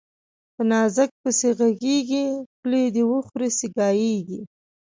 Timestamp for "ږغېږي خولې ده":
1.59-3.03